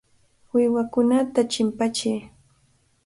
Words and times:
Uywakunata 0.55 1.41
chimpachiy. 1.51 2.21